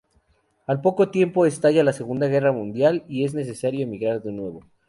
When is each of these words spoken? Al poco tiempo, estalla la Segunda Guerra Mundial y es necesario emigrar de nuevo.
Al 0.65 0.81
poco 0.81 1.11
tiempo, 1.11 1.45
estalla 1.45 1.83
la 1.83 1.93
Segunda 1.93 2.25
Guerra 2.25 2.51
Mundial 2.51 3.05
y 3.07 3.23
es 3.23 3.35
necesario 3.35 3.81
emigrar 3.83 4.23
de 4.23 4.31
nuevo. 4.31 4.61